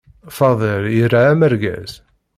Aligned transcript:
Fadil 0.37 0.83
ira 1.01 1.21
amergaz. 1.33 1.91